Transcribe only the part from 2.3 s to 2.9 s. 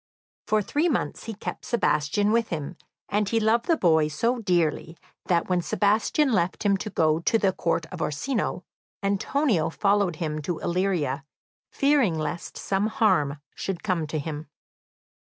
with him,